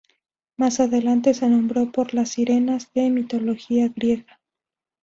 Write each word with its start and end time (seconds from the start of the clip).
Más 0.57 0.79
adelante 0.79 1.35
se 1.35 1.47
nombró 1.47 1.91
por 1.91 2.15
las 2.15 2.29
sirenas 2.29 2.91
de 2.91 3.03
la 3.03 3.09
mitología 3.11 3.87
griega. 3.89 4.39